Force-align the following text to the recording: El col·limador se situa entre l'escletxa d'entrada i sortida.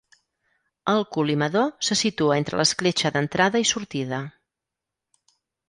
El 0.93 1.03
col·limador 1.15 1.67
se 1.89 1.97
situa 2.01 2.39
entre 2.43 2.59
l'escletxa 2.61 3.13
d'entrada 3.19 3.63
i 3.67 3.71
sortida. 3.75 4.25